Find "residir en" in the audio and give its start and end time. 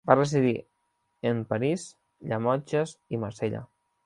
0.13-1.43